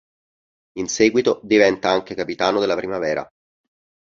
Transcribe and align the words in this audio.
In 0.79 0.87
seguito 0.87 1.39
diventa 1.43 1.91
anche 1.91 2.15
capitano 2.15 2.59
della 2.59 2.73
Primavera. 2.75 3.29